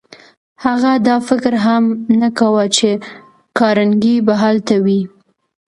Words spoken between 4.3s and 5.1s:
هلته وي.